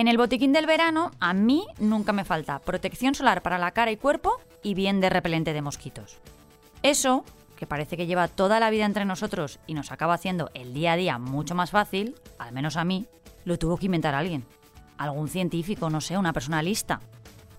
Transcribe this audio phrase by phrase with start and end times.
[0.00, 3.90] En el botiquín del verano, a mí nunca me falta protección solar para la cara
[3.90, 6.20] y cuerpo y bien de repelente de mosquitos.
[6.82, 7.22] Eso,
[7.54, 10.94] que parece que lleva toda la vida entre nosotros y nos acaba haciendo el día
[10.94, 13.04] a día mucho más fácil, al menos a mí,
[13.44, 14.46] lo tuvo que inventar alguien.
[14.96, 17.00] Algún científico, no sé, una persona lista.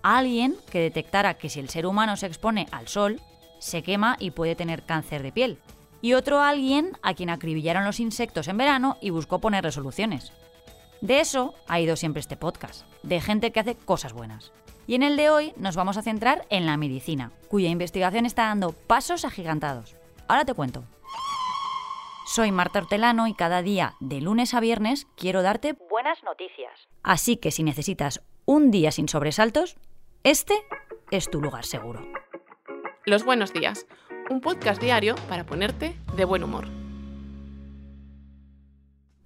[0.02, 3.20] Alguien que detectara que si el ser humano se expone al sol,
[3.60, 5.58] se quema y puede tener cáncer de piel.
[6.02, 10.32] Y otro alguien a quien acribillaron los insectos en verano y buscó poner resoluciones.
[11.00, 14.52] De eso ha ido siempre este podcast, de gente que hace cosas buenas.
[14.86, 18.46] Y en el de hoy nos vamos a centrar en la medicina, cuya investigación está
[18.46, 19.96] dando pasos agigantados.
[20.26, 20.84] Ahora te cuento.
[22.26, 26.88] Soy Marta Hortelano y cada día, de lunes a viernes, quiero darte buenas noticias.
[27.02, 29.76] Así que si necesitas un día sin sobresaltos,
[30.24, 30.54] este
[31.10, 32.04] es tu lugar seguro.
[33.04, 33.86] Los buenos días,
[34.30, 36.68] un podcast diario para ponerte de buen humor.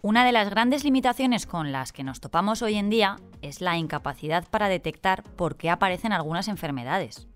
[0.03, 3.77] Una de las grandes limitaciones con las que nos topamos hoy en día es la
[3.77, 7.27] incapacidad para detectar por qué aparecen algunas enfermedades.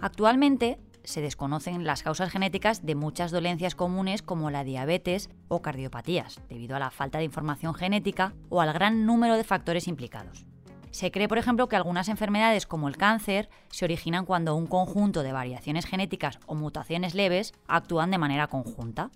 [0.00, 6.40] Actualmente se desconocen las causas genéticas de muchas dolencias comunes como la diabetes o cardiopatías,
[6.48, 10.46] debido a la falta de información genética o al gran número de factores implicados.
[10.94, 15.24] Se cree, por ejemplo, que algunas enfermedades como el cáncer se originan cuando un conjunto
[15.24, 19.10] de variaciones genéticas o mutaciones leves actúan de manera conjunta.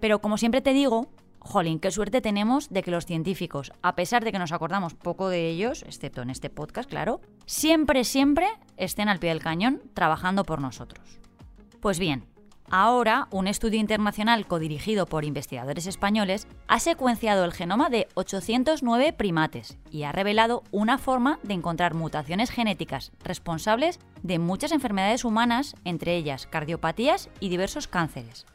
[0.00, 1.06] Pero como siempre te digo,
[1.38, 5.30] Jolín, qué suerte tenemos de que los científicos, a pesar de que nos acordamos poco
[5.30, 10.44] de ellos, excepto en este podcast, claro, siempre, siempre estén al pie del cañón trabajando
[10.44, 11.20] por nosotros.
[11.80, 12.26] Pues bien,
[12.70, 19.78] ahora un estudio internacional codirigido por investigadores españoles ha secuenciado el genoma de 809 primates
[19.90, 26.16] y ha revelado una forma de encontrar mutaciones genéticas responsables de muchas enfermedades humanas, entre
[26.16, 28.46] ellas cardiopatías y diversos cánceres.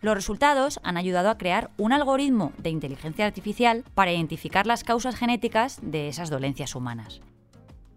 [0.00, 5.16] Los resultados han ayudado a crear un algoritmo de inteligencia artificial para identificar las causas
[5.16, 7.22] genéticas de esas dolencias humanas.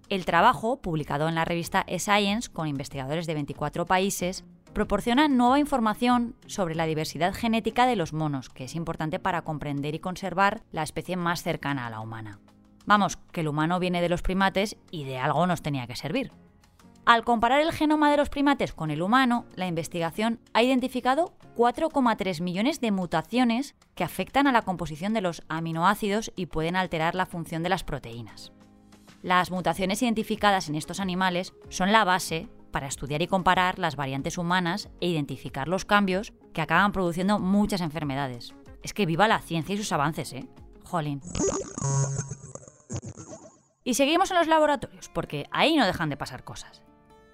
[0.09, 4.45] El trabajo, publicado en la revista eScience con investigadores de 24 países,
[4.77, 9.95] proporciona nueva información sobre la diversidad genética de los monos, que es importante para comprender
[9.95, 12.37] y conservar la especie más cercana a la humana.
[12.85, 16.31] Vamos, que el humano viene de los primates y de algo nos tenía que servir.
[17.07, 22.39] Al comparar el genoma de los primates con el humano, la investigación ha identificado 4,3
[22.43, 27.25] millones de mutaciones que afectan a la composición de los aminoácidos y pueden alterar la
[27.25, 28.51] función de las proteínas.
[29.23, 34.37] Las mutaciones identificadas en estos animales son la base para estudiar y comparar las variantes
[34.37, 38.53] humanas e identificar los cambios que acaban produciendo muchas enfermedades.
[38.83, 40.47] Es que viva la ciencia y sus avances, ¿eh?
[40.83, 41.21] Jolín.
[43.83, 46.81] Y seguimos en los laboratorios, porque ahí no dejan de pasar cosas.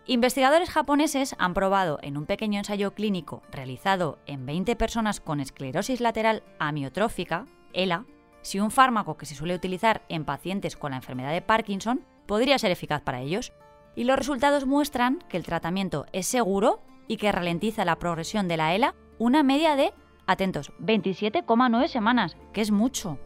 [0.05, 6.01] Investigadores japoneses han probado en un pequeño ensayo clínico realizado en 20 personas con esclerosis
[6.01, 8.05] lateral amiotrófica, ELA,
[8.41, 12.59] si un fármaco que se suele utilizar en pacientes con la enfermedad de Parkinson podría
[12.59, 13.53] ser eficaz para ellos.
[13.95, 18.57] Y los resultados muestran que el tratamiento es seguro y que ralentiza la progresión de
[18.57, 19.93] la ELA una media de,
[20.25, 23.19] atentos, 27,9 semanas, que es mucho.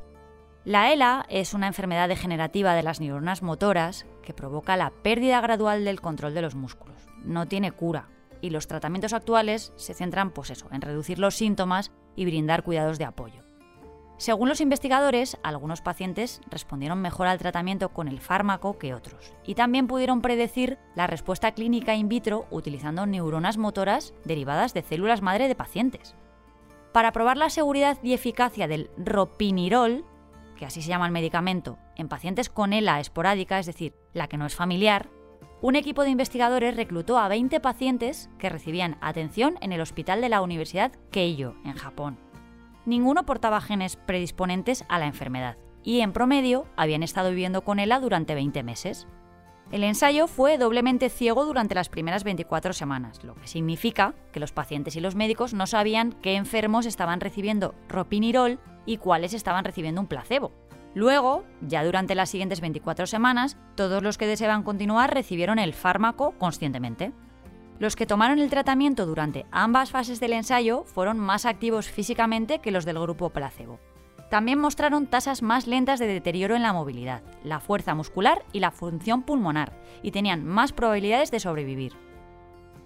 [0.66, 5.85] La ELA es una enfermedad degenerativa de las neuronas motoras que provoca la pérdida gradual
[5.85, 7.07] del control de los músculos.
[7.23, 8.09] No tiene cura
[8.41, 12.97] y los tratamientos actuales se centran pues eso, en reducir los síntomas y brindar cuidados
[12.97, 13.46] de apoyo.
[14.17, 19.53] Según los investigadores, algunos pacientes respondieron mejor al tratamiento con el fármaco que otros, y
[19.53, 25.47] también pudieron predecir la respuesta clínica in vitro utilizando neuronas motoras derivadas de células madre
[25.47, 26.16] de pacientes.
[26.94, 30.03] Para probar la seguridad y eficacia del ropinirol,
[30.56, 34.38] que así se llama el medicamento, en pacientes con ELA esporádica, es decir, la que
[34.38, 35.09] no es familiar,
[35.61, 40.29] un equipo de investigadores reclutó a 20 pacientes que recibían atención en el hospital de
[40.29, 42.26] la Universidad Keiyo, en Japón.
[42.87, 47.99] Ninguno portaba genes predisponentes a la enfermedad y en promedio habían estado viviendo con ELA
[47.99, 49.07] durante 20 meses.
[49.71, 54.53] El ensayo fue doblemente ciego durante las primeras 24 semanas, lo que significa que los
[54.53, 60.00] pacientes y los médicos no sabían qué enfermos estaban recibiendo ropinirol y cuáles estaban recibiendo
[60.00, 60.53] un placebo.
[60.95, 66.35] Luego, ya durante las siguientes 24 semanas, todos los que deseaban continuar recibieron el fármaco
[66.38, 67.12] conscientemente.
[67.79, 72.71] Los que tomaron el tratamiento durante ambas fases del ensayo fueron más activos físicamente que
[72.71, 73.79] los del grupo placebo.
[74.31, 78.71] También mostraron tasas más lentas de deterioro en la movilidad, la fuerza muscular y la
[78.71, 79.71] función pulmonar,
[80.01, 81.94] y tenían más probabilidades de sobrevivir.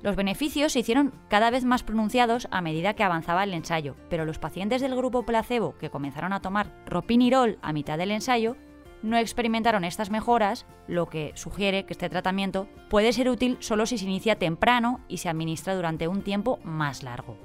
[0.04, 4.26] Los beneficios se hicieron cada vez más pronunciados a medida que avanzaba el ensayo, pero
[4.26, 8.58] los pacientes del grupo placebo que comenzaron a tomar ropinirol a mitad del ensayo
[9.04, 13.98] no experimentaron estas mejoras, lo que sugiere que este tratamiento puede ser útil solo si
[13.98, 17.38] se inicia temprano y se administra durante un tiempo más largo.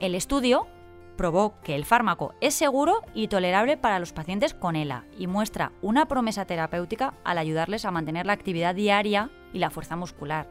[0.00, 0.66] El estudio,
[1.18, 5.72] probó que el fármaco es seguro y tolerable para los pacientes con ELA y muestra
[5.82, 10.48] una promesa terapéutica al ayudarles a mantener la actividad diaria y la fuerza muscular.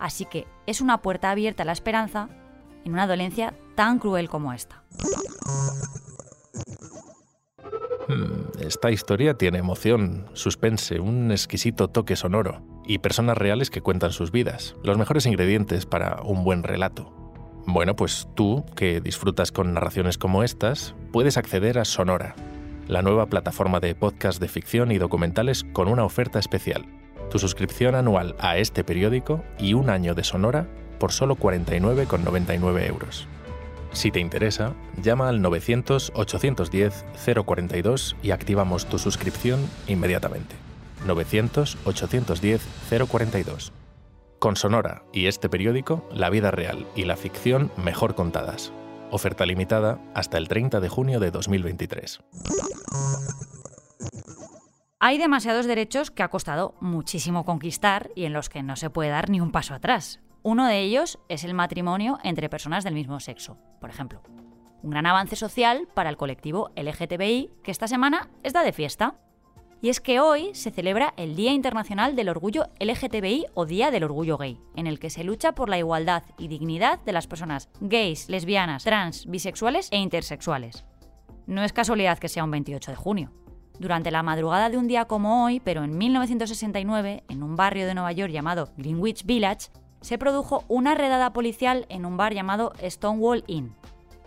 [0.00, 2.30] Así que es una puerta abierta a la esperanza
[2.84, 4.82] en una dolencia tan cruel como esta.
[8.60, 14.30] Esta historia tiene emoción, suspense, un exquisito toque sonoro y personas reales que cuentan sus
[14.32, 17.10] vidas, los mejores ingredientes para un buen relato.
[17.66, 22.34] Bueno, pues tú, que disfrutas con narraciones como estas, puedes acceder a Sonora,
[22.86, 26.84] la nueva plataforma de podcast de ficción y documentales con una oferta especial.
[27.30, 30.68] Tu suscripción anual a este periódico y un año de Sonora
[30.98, 33.26] por solo 49,99 euros.
[33.92, 34.72] Si te interesa,
[35.02, 40.54] llama al 900-810-042 y activamos tu suscripción inmediatamente.
[41.06, 43.72] 900-810-042.
[44.38, 48.72] Con Sonora y este periódico, la vida real y la ficción mejor contadas.
[49.10, 52.20] Oferta limitada hasta el 30 de junio de 2023.
[55.00, 59.10] Hay demasiados derechos que ha costado muchísimo conquistar y en los que no se puede
[59.10, 60.20] dar ni un paso atrás.
[60.42, 64.22] Uno de ellos es el matrimonio entre personas del mismo sexo, por ejemplo.
[64.82, 69.16] Un gran avance social para el colectivo LGTBI que esta semana está de fiesta.
[69.82, 74.04] Y es que hoy se celebra el Día Internacional del Orgullo LGTBI o Día del
[74.04, 77.68] Orgullo Gay, en el que se lucha por la igualdad y dignidad de las personas
[77.80, 80.84] gays, lesbianas, trans, bisexuales e intersexuales.
[81.46, 83.32] No es casualidad que sea un 28 de junio.
[83.78, 87.94] Durante la madrugada de un día como hoy, pero en 1969, en un barrio de
[87.94, 89.68] Nueva York llamado Greenwich Village,
[90.00, 93.74] se produjo una redada policial en un bar llamado Stonewall Inn.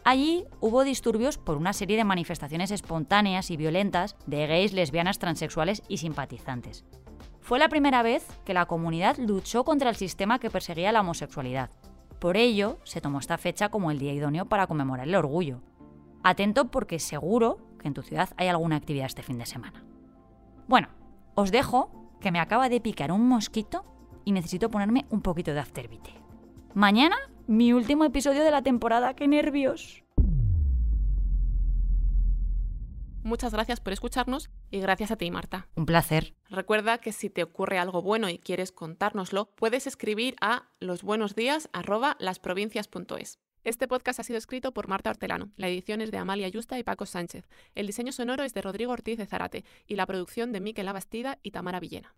[0.05, 5.81] Allí hubo disturbios por una serie de manifestaciones espontáneas y violentas de gays, lesbianas, transexuales
[5.87, 6.85] y simpatizantes.
[7.39, 11.69] Fue la primera vez que la comunidad luchó contra el sistema que perseguía la homosexualidad.
[12.19, 15.61] Por ello, se tomó esta fecha como el día idóneo para conmemorar el orgullo.
[16.23, 19.83] Atento porque seguro que en tu ciudad hay alguna actividad este fin de semana.
[20.67, 20.87] Bueno,
[21.35, 23.83] os dejo que me acaba de picar un mosquito
[24.25, 26.11] y necesito ponerme un poquito de afterbite.
[26.73, 27.17] Mañana
[27.47, 30.03] mi último episodio de la temporada, qué nervios.
[33.23, 35.69] Muchas gracias por escucharnos y gracias a ti, Marta.
[35.75, 36.35] Un placer.
[36.49, 43.39] Recuerda que si te ocurre algo bueno y quieres contárnoslo, puedes escribir a losbuenosdías@lasprovincias.es.
[43.63, 46.83] Este podcast ha sido escrito por Marta Hortelano, la edición es de Amalia Yusta y
[46.83, 50.59] Paco Sánchez, el diseño sonoro es de Rodrigo Ortiz de Zarate y la producción de
[50.59, 52.13] Miquel Abastida y Tamara Villena.